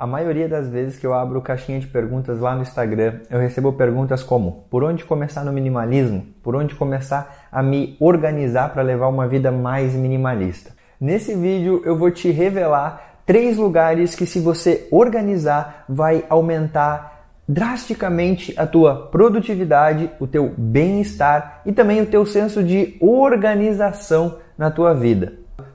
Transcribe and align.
A 0.00 0.06
maioria 0.06 0.48
das 0.48 0.68
vezes 0.68 0.96
que 0.96 1.04
eu 1.04 1.12
abro 1.12 1.42
caixinha 1.42 1.80
de 1.80 1.88
perguntas 1.88 2.38
lá 2.38 2.54
no 2.54 2.62
Instagram, 2.62 3.14
eu 3.28 3.40
recebo 3.40 3.72
perguntas 3.72 4.22
como: 4.22 4.64
por 4.70 4.84
onde 4.84 5.04
começar 5.04 5.44
no 5.44 5.52
minimalismo? 5.52 6.24
Por 6.40 6.54
onde 6.54 6.76
começar 6.76 7.48
a 7.50 7.64
me 7.64 7.96
organizar 7.98 8.72
para 8.72 8.80
levar 8.80 9.08
uma 9.08 9.26
vida 9.26 9.50
mais 9.50 9.94
minimalista? 9.94 10.70
Nesse 11.00 11.34
vídeo 11.34 11.82
eu 11.84 11.98
vou 11.98 12.12
te 12.12 12.30
revelar 12.30 13.22
três 13.26 13.56
lugares 13.56 14.14
que 14.14 14.24
se 14.24 14.38
você 14.38 14.86
organizar 14.92 15.84
vai 15.88 16.24
aumentar 16.28 17.32
drasticamente 17.48 18.54
a 18.56 18.68
tua 18.68 19.08
produtividade, 19.08 20.12
o 20.20 20.28
teu 20.28 20.54
bem-estar 20.56 21.62
e 21.66 21.72
também 21.72 22.00
o 22.00 22.06
teu 22.06 22.24
senso 22.24 22.62
de 22.62 22.96
organização 23.00 24.36
na 24.56 24.70
tua 24.70 24.94
vida, 24.94 25.32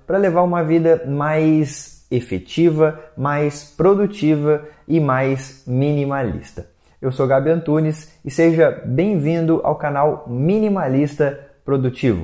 para 0.08 0.18
levar 0.18 0.44
uma 0.44 0.64
vida 0.64 1.04
mais 1.10 1.93
efetiva, 2.16 3.00
mais 3.18 3.64
produtiva 3.64 4.68
e 4.88 5.00
mais 5.00 5.64
minimalista. 5.66 6.70
Eu 7.02 7.12
sou 7.12 7.28
Gabi 7.28 7.50
Antunes 7.50 8.18
e 8.24 8.30
seja 8.30 8.84
bem-vindo 8.86 9.60
ao 9.64 9.76
canal 9.76 10.26
Minimalista 10.28 11.40
Produtivo. 11.66 12.24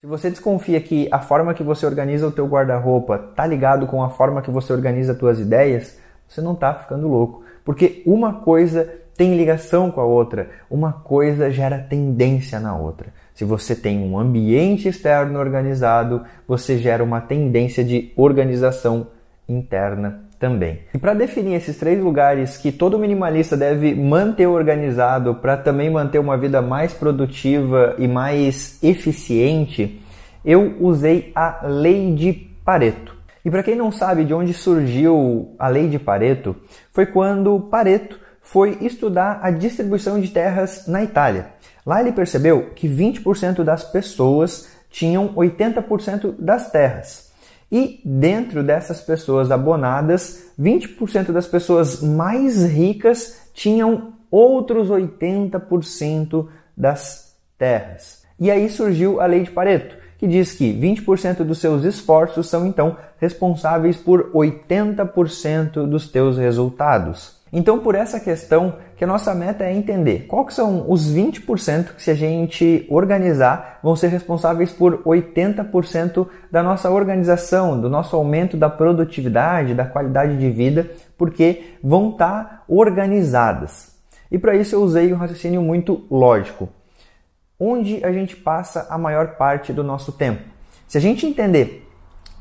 Se 0.00 0.06
você 0.06 0.30
desconfia 0.30 0.80
que 0.80 1.08
a 1.12 1.20
forma 1.20 1.54
que 1.54 1.62
você 1.62 1.86
organiza 1.86 2.26
o 2.26 2.32
teu 2.32 2.46
guarda-roupa 2.46 3.18
tá 3.18 3.46
ligado 3.46 3.86
com 3.86 4.02
a 4.02 4.10
forma 4.10 4.42
que 4.42 4.50
você 4.50 4.72
organiza 4.72 5.12
as 5.12 5.18
tuas 5.18 5.38
ideias, 5.38 6.00
você 6.26 6.40
não 6.40 6.54
está 6.54 6.74
ficando 6.74 7.06
louco, 7.06 7.44
porque 7.64 8.02
uma 8.04 8.40
coisa 8.40 9.02
tem 9.16 9.36
ligação 9.36 9.90
com 9.90 10.00
a 10.00 10.04
outra, 10.04 10.50
uma 10.70 10.92
coisa 10.92 11.50
gera 11.50 11.78
tendência 11.78 12.58
na 12.58 12.76
outra. 12.76 13.12
Se 13.34 13.44
você 13.44 13.74
tem 13.74 13.98
um 13.98 14.18
ambiente 14.18 14.88
externo 14.88 15.38
organizado, 15.38 16.22
você 16.46 16.78
gera 16.78 17.02
uma 17.02 17.20
tendência 17.20 17.82
de 17.82 18.12
organização 18.16 19.06
interna 19.48 20.24
também. 20.38 20.80
E 20.92 20.98
para 20.98 21.14
definir 21.14 21.54
esses 21.54 21.76
três 21.76 22.02
lugares 22.02 22.56
que 22.56 22.72
todo 22.72 22.98
minimalista 22.98 23.56
deve 23.56 23.94
manter 23.94 24.46
organizado 24.46 25.36
para 25.36 25.56
também 25.56 25.88
manter 25.88 26.18
uma 26.18 26.36
vida 26.36 26.60
mais 26.60 26.92
produtiva 26.92 27.94
e 27.98 28.08
mais 28.08 28.82
eficiente, 28.82 30.02
eu 30.44 30.76
usei 30.80 31.30
a 31.34 31.66
lei 31.66 32.12
de 32.14 32.32
Pareto. 32.64 33.16
E 33.44 33.50
para 33.50 33.62
quem 33.62 33.74
não 33.74 33.90
sabe 33.90 34.24
de 34.24 34.34
onde 34.34 34.52
surgiu 34.52 35.54
a 35.58 35.68
lei 35.68 35.88
de 35.88 35.98
Pareto, 35.98 36.54
foi 36.92 37.06
quando 37.06 37.60
Pareto 37.70 38.18
foi 38.40 38.78
estudar 38.80 39.40
a 39.42 39.50
distribuição 39.50 40.20
de 40.20 40.28
terras 40.28 40.86
na 40.86 41.02
Itália. 41.02 41.46
Lá 41.84 42.00
ele 42.00 42.12
percebeu 42.12 42.70
que 42.74 42.88
20% 42.88 43.64
das 43.64 43.84
pessoas 43.84 44.68
tinham 44.90 45.34
80% 45.34 46.34
das 46.38 46.70
terras. 46.70 47.32
E 47.70 48.00
dentro 48.04 48.62
dessas 48.62 49.00
pessoas 49.00 49.50
abonadas, 49.50 50.52
20% 50.60 51.32
das 51.32 51.46
pessoas 51.46 52.02
mais 52.02 52.62
ricas 52.64 53.48
tinham 53.54 54.12
outros 54.30 54.88
80% 54.88 56.48
das 56.76 57.34
terras. 57.58 58.22
E 58.38 58.50
aí 58.50 58.68
surgiu 58.68 59.20
a 59.20 59.26
lei 59.26 59.42
de 59.42 59.50
Pareto, 59.50 59.96
que 60.18 60.26
diz 60.26 60.52
que 60.52 60.72
20% 60.72 61.44
dos 61.44 61.58
seus 61.58 61.84
esforços 61.84 62.48
são 62.48 62.66
então 62.66 62.96
responsáveis 63.18 63.96
por 63.96 64.30
80% 64.32 65.86
dos 65.86 66.08
teus 66.08 66.36
resultados. 66.36 67.41
Então, 67.52 67.80
por 67.80 67.94
essa 67.94 68.18
questão, 68.18 68.76
que 68.96 69.04
a 69.04 69.06
nossa 69.06 69.34
meta 69.34 69.62
é 69.64 69.74
entender 69.74 70.26
quais 70.26 70.54
são 70.54 70.90
os 70.90 71.12
20% 71.12 71.94
que, 71.94 72.02
se 72.02 72.10
a 72.10 72.14
gente 72.14 72.86
organizar, 72.88 73.78
vão 73.82 73.94
ser 73.94 74.08
responsáveis 74.08 74.72
por 74.72 75.02
80% 75.04 76.26
da 76.50 76.62
nossa 76.62 76.90
organização, 76.90 77.78
do 77.78 77.90
nosso 77.90 78.16
aumento 78.16 78.56
da 78.56 78.70
produtividade, 78.70 79.74
da 79.74 79.84
qualidade 79.84 80.38
de 80.38 80.48
vida, 80.48 80.90
porque 81.18 81.76
vão 81.82 82.10
estar 82.10 82.64
organizadas. 82.66 83.92
E 84.30 84.38
para 84.38 84.56
isso 84.56 84.74
eu 84.74 84.80
usei 84.82 85.12
um 85.12 85.18
raciocínio 85.18 85.60
muito 85.60 86.06
lógico. 86.10 86.70
Onde 87.60 88.02
a 88.02 88.10
gente 88.10 88.34
passa 88.34 88.86
a 88.88 88.96
maior 88.96 89.36
parte 89.36 89.74
do 89.74 89.84
nosso 89.84 90.12
tempo? 90.12 90.42
Se 90.88 90.96
a 90.96 91.00
gente 91.00 91.26
entender 91.26 91.86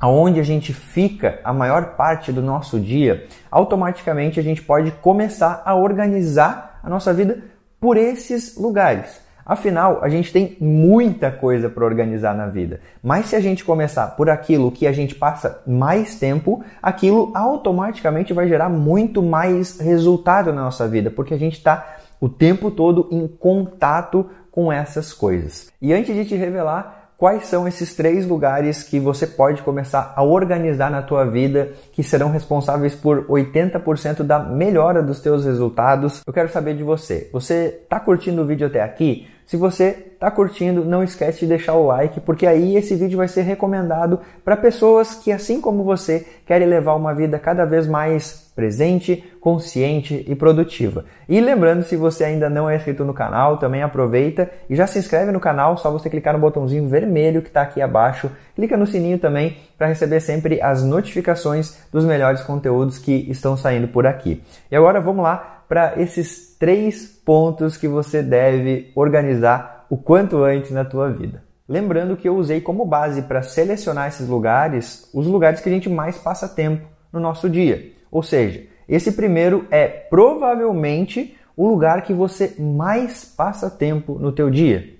aonde 0.01 0.39
a 0.39 0.43
gente 0.43 0.73
fica 0.73 1.39
a 1.43 1.53
maior 1.53 1.95
parte 1.95 2.31
do 2.31 2.41
nosso 2.41 2.79
dia, 2.79 3.27
automaticamente 3.51 4.39
a 4.39 4.43
gente 4.43 4.63
pode 4.63 4.89
começar 4.93 5.61
a 5.63 5.75
organizar 5.75 6.79
a 6.83 6.89
nossa 6.89 7.13
vida 7.13 7.43
por 7.79 7.95
esses 7.95 8.57
lugares. 8.57 9.21
Afinal, 9.45 9.99
a 10.03 10.09
gente 10.09 10.31
tem 10.31 10.57
muita 10.59 11.31
coisa 11.31 11.69
para 11.69 11.85
organizar 11.85 12.35
na 12.35 12.47
vida. 12.47 12.79
Mas 13.03 13.27
se 13.27 13.35
a 13.35 13.39
gente 13.39 13.63
começar 13.63 14.07
por 14.15 14.29
aquilo 14.29 14.71
que 14.71 14.87
a 14.87 14.91
gente 14.91 15.13
passa 15.13 15.61
mais 15.67 16.15
tempo, 16.15 16.63
aquilo 16.81 17.31
automaticamente 17.35 18.33
vai 18.33 18.47
gerar 18.47 18.69
muito 18.69 19.21
mais 19.21 19.79
resultado 19.79 20.53
na 20.53 20.63
nossa 20.63 20.87
vida, 20.87 21.11
porque 21.11 21.33
a 21.33 21.39
gente 21.39 21.57
está 21.57 21.97
o 22.19 22.29
tempo 22.29 22.71
todo 22.71 23.07
em 23.11 23.27
contato 23.27 24.29
com 24.51 24.71
essas 24.71 25.13
coisas. 25.13 25.71
E 25.81 25.93
antes 25.93 26.15
de 26.15 26.25
te 26.25 26.35
revelar 26.35 27.00
quais 27.21 27.45
são 27.45 27.67
esses 27.67 27.93
três 27.93 28.25
lugares 28.25 28.81
que 28.81 28.99
você 28.99 29.27
pode 29.27 29.61
começar 29.61 30.11
a 30.15 30.23
organizar 30.23 30.89
na 30.89 31.03
tua 31.03 31.23
vida 31.23 31.71
que 31.91 32.01
serão 32.01 32.31
responsáveis 32.31 32.95
por 32.95 33.27
80% 33.27 34.23
da 34.23 34.39
melhora 34.39 35.03
dos 35.03 35.19
teus 35.19 35.45
resultados. 35.45 36.23
Eu 36.25 36.33
quero 36.33 36.49
saber 36.49 36.75
de 36.75 36.83
você. 36.83 37.29
Você 37.31 37.79
está 37.83 37.99
curtindo 37.99 38.41
o 38.41 38.45
vídeo 38.47 38.65
até 38.65 38.81
aqui? 38.81 39.27
Se 39.45 39.57
você 39.57 40.11
está 40.13 40.29
curtindo, 40.31 40.85
não 40.85 41.03
esquece 41.03 41.41
de 41.41 41.47
deixar 41.47 41.73
o 41.73 41.87
like, 41.87 42.19
porque 42.21 42.47
aí 42.47 42.77
esse 42.77 42.95
vídeo 42.95 43.17
vai 43.17 43.27
ser 43.27 43.41
recomendado 43.41 44.19
para 44.45 44.55
pessoas 44.55 45.15
que, 45.15 45.31
assim 45.31 45.59
como 45.59 45.83
você, 45.83 46.25
querem 46.45 46.67
levar 46.67 46.95
uma 46.95 47.13
vida 47.13 47.37
cada 47.39 47.65
vez 47.65 47.87
mais 47.87 48.51
presente, 48.55 49.23
consciente 49.39 50.23
e 50.27 50.35
produtiva. 50.35 51.05
E 51.27 51.39
lembrando, 51.41 51.83
se 51.83 51.95
você 51.95 52.23
ainda 52.23 52.49
não 52.49 52.69
é 52.69 52.75
inscrito 52.75 53.03
no 53.03 53.13
canal, 53.13 53.57
também 53.57 53.81
aproveita 53.81 54.49
e 54.69 54.75
já 54.75 54.85
se 54.85 54.99
inscreve 54.99 55.31
no 55.31 55.39
canal, 55.39 55.77
só 55.77 55.89
você 55.89 56.09
clicar 56.09 56.33
no 56.33 56.39
botãozinho 56.39 56.87
vermelho 56.87 57.41
que 57.41 57.47
está 57.47 57.61
aqui 57.61 57.81
abaixo, 57.81 58.29
clica 58.55 58.77
no 58.77 58.85
sininho 58.85 59.17
também 59.17 59.57
para 59.77 59.87
receber 59.87 60.19
sempre 60.19 60.61
as 60.61 60.83
notificações 60.83 61.77
dos 61.91 62.05
melhores 62.05 62.41
conteúdos 62.41 62.99
que 62.99 63.29
estão 63.31 63.57
saindo 63.57 63.87
por 63.87 64.05
aqui. 64.05 64.43
E 64.69 64.75
agora 64.75 65.01
vamos 65.01 65.23
lá 65.23 65.60
para 65.71 66.01
esses 66.01 66.57
três 66.59 67.07
pontos 67.07 67.77
que 67.77 67.87
você 67.87 68.21
deve 68.21 68.91
organizar 68.93 69.85
o 69.89 69.95
quanto 69.95 70.43
antes 70.43 70.69
na 70.71 70.83
tua 70.83 71.09
vida. 71.09 71.45
Lembrando 71.65 72.17
que 72.17 72.27
eu 72.27 72.35
usei 72.35 72.59
como 72.59 72.83
base 72.83 73.21
para 73.21 73.41
selecionar 73.41 74.09
esses 74.09 74.27
lugares 74.27 75.09
os 75.13 75.25
lugares 75.27 75.61
que 75.61 75.69
a 75.69 75.71
gente 75.71 75.87
mais 75.87 76.17
passa 76.17 76.45
tempo 76.49 76.85
no 77.09 77.21
nosso 77.21 77.49
dia. 77.49 77.93
Ou 78.11 78.21
seja, 78.21 78.67
esse 78.85 79.13
primeiro 79.13 79.65
é 79.71 79.87
provavelmente 79.87 81.37
o 81.55 81.65
lugar 81.65 82.01
que 82.01 82.13
você 82.13 82.53
mais 82.59 83.23
passa 83.23 83.69
tempo 83.69 84.19
no 84.19 84.33
teu 84.33 84.49
dia. 84.49 84.93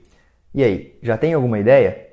E 0.55 0.63
aí, 0.63 0.97
já 1.03 1.17
tem 1.17 1.33
alguma 1.33 1.59
ideia? 1.59 2.07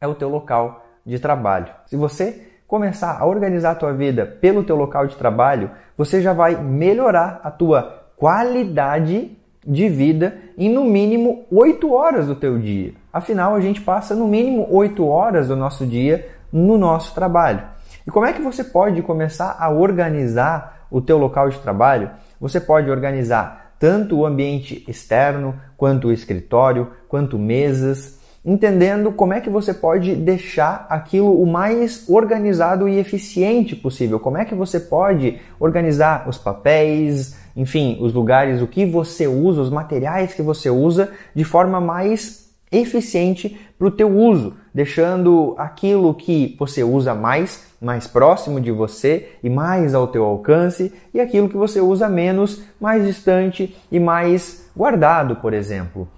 É 0.00 0.06
o 0.06 0.14
teu 0.14 0.28
local 0.28 0.86
de 1.04 1.18
trabalho. 1.18 1.74
Se 1.86 1.96
você 1.96 2.49
começar 2.70 3.18
a 3.18 3.26
organizar 3.26 3.72
a 3.72 3.74
tua 3.74 3.92
vida 3.92 4.24
pelo 4.24 4.62
teu 4.62 4.76
local 4.76 5.04
de 5.04 5.16
trabalho, 5.16 5.72
você 5.98 6.22
já 6.22 6.32
vai 6.32 6.54
melhorar 6.54 7.40
a 7.42 7.50
tua 7.50 8.04
qualidade 8.16 9.36
de 9.66 9.88
vida 9.88 10.38
em 10.56 10.72
no 10.72 10.84
mínimo 10.84 11.44
8 11.50 11.92
horas 11.92 12.28
do 12.28 12.36
teu 12.36 12.60
dia. 12.60 12.92
Afinal, 13.12 13.56
a 13.56 13.60
gente 13.60 13.80
passa 13.80 14.14
no 14.14 14.28
mínimo 14.28 14.68
8 14.70 15.04
horas 15.04 15.48
do 15.48 15.56
nosso 15.56 15.84
dia 15.84 16.28
no 16.52 16.78
nosso 16.78 17.12
trabalho. 17.12 17.64
E 18.06 18.10
como 18.10 18.26
é 18.26 18.32
que 18.32 18.40
você 18.40 18.62
pode 18.62 19.02
começar 19.02 19.56
a 19.58 19.68
organizar 19.68 20.86
o 20.92 21.00
teu 21.00 21.18
local 21.18 21.48
de 21.48 21.58
trabalho? 21.58 22.10
Você 22.40 22.60
pode 22.60 22.88
organizar 22.88 23.72
tanto 23.80 24.16
o 24.16 24.24
ambiente 24.24 24.84
externo, 24.86 25.60
quanto 25.76 26.06
o 26.06 26.12
escritório, 26.12 26.92
quanto 27.08 27.36
mesas, 27.36 28.19
entendendo 28.44 29.12
como 29.12 29.34
é 29.34 29.40
que 29.40 29.50
você 29.50 29.74
pode 29.74 30.14
deixar 30.14 30.86
aquilo 30.88 31.40
o 31.40 31.46
mais 31.46 32.08
organizado 32.08 32.88
e 32.88 32.98
eficiente 32.98 33.76
possível. 33.76 34.18
Como 34.18 34.38
é 34.38 34.44
que 34.44 34.54
você 34.54 34.80
pode 34.80 35.38
organizar 35.58 36.28
os 36.28 36.38
papéis, 36.38 37.36
enfim, 37.54 37.98
os 38.00 38.14
lugares, 38.14 38.62
o 38.62 38.66
que 38.66 38.86
você 38.86 39.26
usa, 39.26 39.60
os 39.60 39.70
materiais 39.70 40.32
que 40.32 40.42
você 40.42 40.70
usa 40.70 41.10
de 41.34 41.44
forma 41.44 41.80
mais 41.80 42.48
eficiente 42.72 43.58
para 43.76 43.88
o 43.88 43.90
teu 43.90 44.08
uso, 44.08 44.54
deixando 44.72 45.54
aquilo 45.58 46.14
que 46.14 46.54
você 46.58 46.84
usa 46.84 47.14
mais, 47.14 47.66
mais 47.80 48.06
próximo 48.06 48.60
de 48.60 48.70
você 48.70 49.32
e 49.42 49.50
mais 49.50 49.94
ao 49.94 50.06
teu 50.06 50.24
alcance, 50.24 50.92
e 51.12 51.20
aquilo 51.20 51.48
que 51.48 51.56
você 51.56 51.80
usa 51.80 52.08
menos, 52.08 52.62
mais 52.80 53.04
distante 53.04 53.76
e 53.90 53.98
mais 53.98 54.70
guardado, 54.76 55.36
por 55.36 55.52
exemplo. 55.52 56.08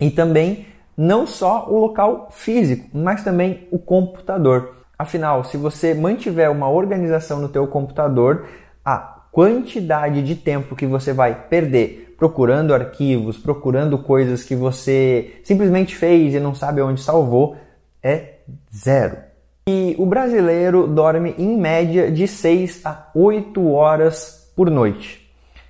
E 0.00 0.10
também 0.10 0.66
não 0.96 1.26
só 1.26 1.68
o 1.68 1.78
local 1.78 2.28
físico, 2.30 2.88
mas 2.92 3.22
também 3.22 3.68
o 3.70 3.78
computador. 3.78 4.76
Afinal, 4.98 5.44
se 5.44 5.56
você 5.56 5.92
mantiver 5.92 6.50
uma 6.50 6.70
organização 6.70 7.38
no 7.38 7.48
teu 7.48 7.66
computador, 7.66 8.46
a 8.84 8.96
quantidade 9.30 10.22
de 10.22 10.34
tempo 10.34 10.74
que 10.74 10.86
você 10.86 11.12
vai 11.12 11.34
perder 11.48 12.14
procurando 12.16 12.72
arquivos, 12.72 13.36
procurando 13.36 13.98
coisas 13.98 14.42
que 14.42 14.56
você 14.56 15.34
simplesmente 15.44 15.94
fez 15.94 16.34
e 16.34 16.40
não 16.40 16.54
sabe 16.54 16.80
onde 16.80 17.02
salvou, 17.02 17.56
é 18.02 18.36
zero. 18.74 19.18
E 19.68 19.96
o 19.98 20.06
brasileiro 20.06 20.86
dorme 20.86 21.34
em 21.36 21.58
média 21.58 22.10
de 22.10 22.26
6 22.26 22.86
a 22.86 23.10
8 23.14 23.72
horas 23.72 24.52
por 24.56 24.70
noite. 24.70 25.25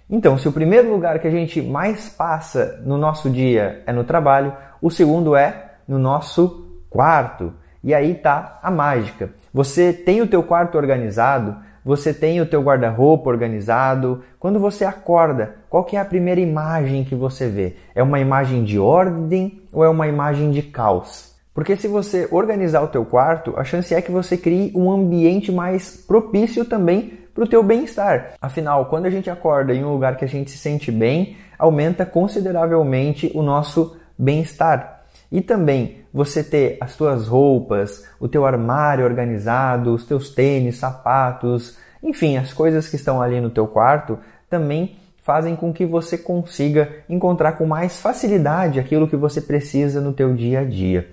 Então, 0.08 0.38
se 0.38 0.46
o 0.46 0.52
primeiro 0.52 0.90
lugar 0.90 1.18
que 1.18 1.26
a 1.26 1.30
gente 1.30 1.60
mais 1.60 2.08
passa 2.08 2.80
no 2.84 2.96
nosso 2.96 3.28
dia 3.28 3.82
é 3.86 3.92
no 3.92 4.04
trabalho, 4.04 4.52
o 4.80 4.88
segundo 4.88 5.34
é 5.34 5.72
no 5.86 5.98
nosso 5.98 6.80
quarto. 6.88 7.52
E 7.82 7.92
aí 7.92 8.14
tá 8.14 8.60
a 8.62 8.70
mágica. 8.70 9.30
Você 9.52 9.92
tem 9.92 10.22
o 10.22 10.26
teu 10.26 10.42
quarto 10.42 10.76
organizado, 10.78 11.56
você 11.84 12.14
tem 12.14 12.40
o 12.40 12.46
teu 12.46 12.62
guarda-roupa 12.62 13.30
organizado. 13.30 14.22
Quando 14.38 14.60
você 14.60 14.84
acorda, 14.84 15.56
qual 15.68 15.84
que 15.84 15.96
é 15.96 16.00
a 16.00 16.04
primeira 16.04 16.40
imagem 16.40 17.04
que 17.04 17.14
você 17.14 17.48
vê? 17.48 17.76
É 17.94 18.02
uma 18.02 18.20
imagem 18.20 18.62
de 18.62 18.78
ordem 18.78 19.62
ou 19.72 19.84
é 19.84 19.88
uma 19.88 20.06
imagem 20.06 20.50
de 20.50 20.62
caos? 20.62 21.34
Porque 21.52 21.76
se 21.76 21.88
você 21.88 22.28
organizar 22.30 22.82
o 22.82 22.88
teu 22.88 23.04
quarto, 23.04 23.54
a 23.56 23.64
chance 23.64 23.94
é 23.94 24.02
que 24.02 24.10
você 24.12 24.36
crie 24.36 24.72
um 24.74 24.90
ambiente 24.90 25.50
mais 25.50 25.96
propício 25.96 26.64
também 26.64 27.25
para 27.36 27.44
o 27.44 27.46
teu 27.46 27.62
bem-estar. 27.62 28.32
Afinal, 28.40 28.86
quando 28.86 29.04
a 29.04 29.10
gente 29.10 29.28
acorda 29.28 29.74
em 29.74 29.84
um 29.84 29.92
lugar 29.92 30.16
que 30.16 30.24
a 30.24 30.28
gente 30.28 30.50
se 30.50 30.56
sente 30.56 30.90
bem, 30.90 31.36
aumenta 31.58 32.06
consideravelmente 32.06 33.30
o 33.34 33.42
nosso 33.42 33.94
bem-estar. 34.18 35.02
E 35.30 35.42
também 35.42 35.98
você 36.14 36.42
ter 36.42 36.78
as 36.80 36.96
tuas 36.96 37.28
roupas, 37.28 38.08
o 38.18 38.26
teu 38.26 38.46
armário 38.46 39.04
organizado, 39.04 39.92
os 39.92 40.06
teus 40.06 40.30
tênis, 40.30 40.78
sapatos, 40.78 41.76
enfim, 42.02 42.38
as 42.38 42.54
coisas 42.54 42.88
que 42.88 42.96
estão 42.96 43.20
ali 43.20 43.38
no 43.38 43.50
teu 43.50 43.66
quarto 43.66 44.18
também 44.48 44.96
fazem 45.20 45.54
com 45.54 45.74
que 45.74 45.84
você 45.84 46.16
consiga 46.16 46.88
encontrar 47.06 47.52
com 47.52 47.66
mais 47.66 48.00
facilidade 48.00 48.80
aquilo 48.80 49.08
que 49.08 49.16
você 49.16 49.42
precisa 49.42 50.00
no 50.00 50.14
teu 50.14 50.32
dia 50.34 50.60
a 50.60 50.64
dia. 50.64 51.10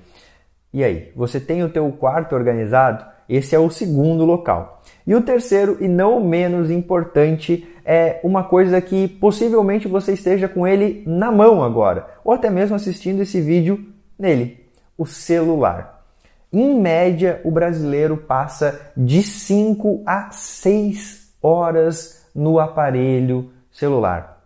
E 0.71 0.85
aí, 0.85 1.11
você 1.15 1.37
tem 1.37 1.63
o 1.63 1.69
teu 1.69 1.91
quarto 1.91 2.33
organizado? 2.33 3.12
Esse 3.27 3.55
é 3.55 3.59
o 3.59 3.69
segundo 3.69 4.25
local. 4.25 4.81
E 5.05 5.15
o 5.15 5.21
terceiro 5.21 5.77
e 5.81 5.87
não 5.87 6.23
menos 6.23 6.71
importante 6.71 7.67
é 7.85 8.19
uma 8.23 8.43
coisa 8.43 8.79
que 8.79 9.07
possivelmente 9.07 9.87
você 9.87 10.13
esteja 10.13 10.47
com 10.47 10.65
ele 10.67 11.03
na 11.05 11.31
mão 11.31 11.63
agora, 11.63 12.07
ou 12.23 12.33
até 12.33 12.49
mesmo 12.49 12.75
assistindo 12.75 13.21
esse 13.21 13.41
vídeo 13.41 13.85
nele 14.17 14.63
o 14.97 15.05
celular. 15.05 16.05
Em 16.51 16.79
média, 16.79 17.41
o 17.43 17.49
brasileiro 17.49 18.15
passa 18.15 18.79
de 18.95 19.23
5 19.23 20.03
a 20.05 20.29
6 20.31 21.33
horas 21.41 22.27
no 22.33 22.59
aparelho 22.59 23.51
celular. 23.71 24.43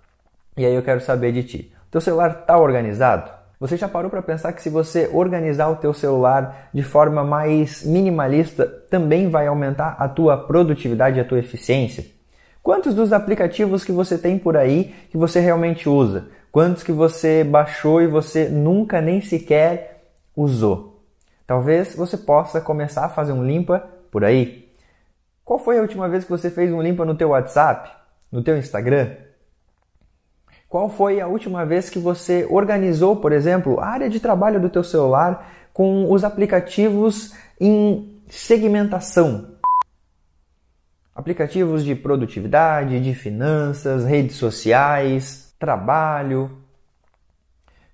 E 0.55 0.65
aí 0.65 0.73
eu 0.73 0.81
quero 0.81 1.01
saber 1.01 1.33
de 1.33 1.43
ti. 1.43 1.73
Teu 1.91 2.01
celular 2.01 2.39
está 2.41 2.57
organizado? 2.57 3.36
Você 3.59 3.75
já 3.75 3.87
parou 3.87 4.09
para 4.09 4.21
pensar 4.21 4.53
que 4.53 4.61
se 4.61 4.69
você 4.69 5.09
organizar 5.11 5.69
o 5.69 5.77
teu 5.77 5.93
celular 5.93 6.69
de 6.73 6.83
forma 6.83 7.23
mais 7.23 7.83
minimalista, 7.83 8.65
também 8.65 9.29
vai 9.29 9.47
aumentar 9.47 9.95
a 9.97 10.07
tua 10.07 10.37
produtividade 10.37 11.17
e 11.17 11.21
a 11.21 11.25
tua 11.25 11.39
eficiência? 11.39 12.05
Quantos 12.61 12.93
dos 12.93 13.11
aplicativos 13.13 13.83
que 13.83 13.91
você 13.91 14.17
tem 14.17 14.37
por 14.37 14.55
aí 14.55 14.93
que 15.09 15.17
você 15.17 15.39
realmente 15.39 15.89
usa? 15.89 16.27
Quantos 16.51 16.83
que 16.83 16.91
você 16.91 17.43
baixou 17.43 18.01
e 18.01 18.07
você 18.07 18.47
nunca 18.47 19.01
nem 19.01 19.21
sequer 19.21 19.97
usou. 20.37 21.01
Talvez 21.47 21.95
você 21.95 22.15
possa 22.15 22.61
começar 22.61 23.05
a 23.05 23.09
fazer 23.09 23.31
um 23.31 23.43
limpa 23.43 23.79
por 24.11 24.23
aí. 24.23 24.71
Qual 25.43 25.57
foi 25.57 25.79
a 25.79 25.81
última 25.81 26.07
vez 26.07 26.23
que 26.23 26.29
você 26.29 26.51
fez 26.51 26.71
um 26.71 26.81
limpa 26.81 27.03
no 27.03 27.15
teu 27.15 27.29
WhatsApp, 27.29 27.89
no 28.31 28.43
teu 28.43 28.55
Instagram? 28.55 29.15
Qual 30.69 30.89
foi 30.89 31.21
a 31.21 31.27
última 31.27 31.65
vez 31.65 31.89
que 31.89 31.99
você 31.99 32.45
organizou, 32.49 33.15
por 33.15 33.31
exemplo, 33.31 33.79
a 33.79 33.87
área 33.87 34.09
de 34.09 34.19
trabalho 34.19 34.59
do 34.59 34.69
teu 34.69 34.83
celular 34.83 35.49
com 35.73 36.11
os 36.11 36.23
aplicativos 36.23 37.33
em 37.59 38.21
segmentação? 38.27 39.55
Aplicativos 41.15 41.83
de 41.83 41.95
produtividade, 41.95 42.99
de 42.99 43.15
finanças, 43.15 44.05
redes 44.05 44.35
sociais, 44.35 45.53
trabalho, 45.57 46.51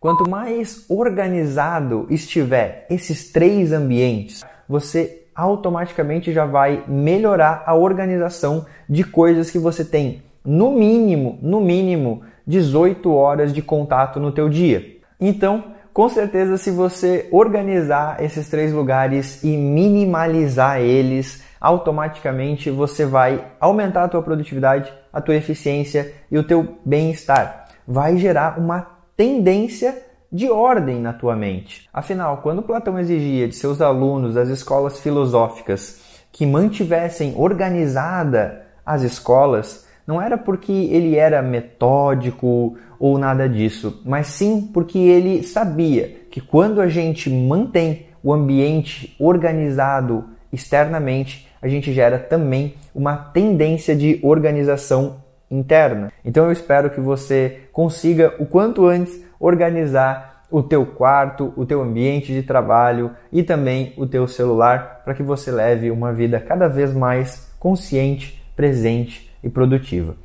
Quanto 0.04 0.30
mais 0.30 0.84
organizado 0.90 2.08
estiver 2.10 2.86
esses 2.90 3.32
três 3.32 3.72
ambientes, 3.72 4.44
você 4.68 5.28
automaticamente 5.34 6.34
já 6.34 6.46
vai 6.46 6.84
melhorar 6.90 7.64
a 7.66 7.74
organização 7.74 8.66
de 8.90 9.06
coisas 9.06 9.50
que 9.50 9.58
você 9.58 9.86
tem 9.86 10.22
no 10.46 10.72
mínimo, 10.72 11.40
no 11.42 11.62
mínimo 11.62 12.22
18 12.46 13.12
horas 13.14 13.54
de 13.54 13.62
contato 13.62 14.20
no 14.20 14.32
teu 14.32 14.50
dia. 14.50 14.98
Então, 15.20 15.74
com 15.94 16.10
certeza 16.10 16.58
se 16.58 16.72
você 16.72 17.28
organizar 17.32 18.22
esses 18.22 18.50
três 18.50 18.74
lugares 18.74 19.44
e 19.44 19.56
minimalizar 19.56 20.82
eles, 20.82 21.44
automaticamente 21.62 22.70
você 22.70 23.06
vai 23.06 23.46
aumentar 23.60 24.04
a 24.04 24.08
tua 24.10 24.22
produtividade, 24.22 24.92
a 25.14 25.22
tua 25.22 25.36
eficiência 25.36 26.14
e 26.30 26.38
o 26.38 26.44
teu 26.44 26.78
bem-estar. 26.84 27.68
Vai 27.88 28.18
gerar 28.18 28.60
uma 28.60 28.88
tendência 29.16 30.04
de 30.32 30.50
ordem 30.50 31.00
na 31.00 31.14
tua 31.14 31.36
mente. 31.36 31.88
Afinal, 31.94 32.38
quando 32.38 32.64
Platão 32.64 32.98
exigia 33.00 33.48
de 33.48 33.56
seus 33.56 33.80
alunos 33.80 34.34
das 34.34 34.50
escolas 34.50 35.00
filosóficas 35.00 36.02
que 36.32 36.46
mantivessem 36.46 37.36
organizada 37.38 38.66
as 38.84 39.04
escolas, 39.04 39.88
não 40.06 40.22
era 40.22 40.38
porque 40.38 40.72
ele 40.72 41.16
era 41.16 41.42
metódico 41.42 42.78
ou 43.00 43.18
nada 43.18 43.48
disso, 43.48 44.02
mas 44.06 44.28
sim 44.28 44.70
porque 44.74 44.98
ele 44.98 45.44
sabia 45.44 46.24
que 46.30 46.42
quando 46.42 46.82
a 46.82 46.88
gente 46.88 47.30
mantém 47.30 48.08
o 48.24 48.34
ambiente 48.34 49.16
organizado 49.20 50.26
externamente, 50.52 51.48
a 51.62 51.68
gente 51.68 51.94
gera 51.94 52.20
também 52.20 52.76
uma 52.94 53.16
tendência 53.16 53.96
de 53.96 54.20
organização 54.22 55.18
interna. 55.50 56.12
Então 56.24 56.46
eu 56.46 56.52
espero 56.52 56.90
que 56.90 57.00
você 57.00 57.62
consiga 57.72 58.34
o 58.40 58.46
quanto 58.46 58.86
antes 58.86 59.24
organizar 59.40 60.44
o 60.50 60.62
teu 60.62 60.86
quarto, 60.86 61.52
o 61.56 61.66
teu 61.66 61.82
ambiente 61.82 62.32
de 62.32 62.44
trabalho 62.44 63.12
e 63.32 63.42
também 63.42 63.94
o 63.98 64.06
teu 64.06 64.28
celular 64.28 65.02
para 65.04 65.14
que 65.14 65.24
você 65.24 65.52
leve 65.52 65.90
uma 65.90 66.14
vida 66.14 66.40
cada 66.40 66.68
vez 66.68 66.94
mais 66.94 67.52
consciente, 67.60 68.44
presente 68.56 69.33
e 69.44 69.50
produtiva. 69.50 70.16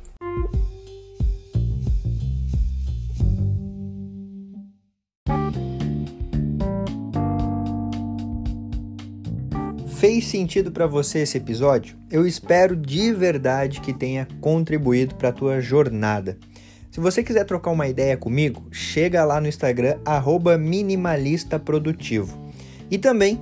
Fez 9.99 10.27
sentido 10.27 10.71
para 10.71 10.87
você 10.87 11.19
esse 11.19 11.37
episódio? 11.37 11.97
Eu 12.09 12.25
espero 12.25 12.73
de 12.73 13.11
verdade 13.11 13.81
que 13.81 13.91
tenha 13.91 14.25
contribuído 14.39 15.13
para 15.15 15.27
a 15.27 15.33
tua 15.33 15.59
jornada. 15.59 16.37
Se 16.89 17.01
você 17.01 17.21
quiser 17.21 17.43
trocar 17.43 17.71
uma 17.71 17.85
ideia 17.85 18.15
comigo, 18.15 18.65
chega 18.71 19.25
lá 19.25 19.41
no 19.41 19.47
Instagram 19.49 19.97
@minimalistaprodutivo. 20.57 22.49
E 22.89 22.97
também 22.97 23.41